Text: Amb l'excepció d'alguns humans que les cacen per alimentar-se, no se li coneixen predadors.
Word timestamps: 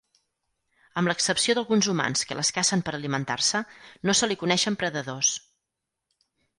Amb 1.01 1.11
l'excepció 1.11 1.55
d'alguns 1.59 1.91
humans 1.93 2.27
que 2.31 2.39
les 2.41 2.51
cacen 2.57 2.83
per 2.89 2.97
alimentar-se, 3.01 3.65
no 4.09 4.19
se 4.23 4.33
li 4.35 4.43
coneixen 4.45 4.83
predadors. 4.85 5.35